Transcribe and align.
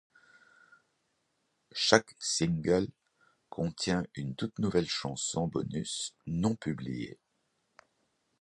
Chaque 1.75 2.15
single 2.17 2.87
contient 3.51 4.01
une 4.15 4.33
toute 4.33 4.57
nouvelle 4.57 4.89
chanson 4.89 5.45
bonus 5.47 6.15
non 6.25 6.55
publiée. 6.55 7.19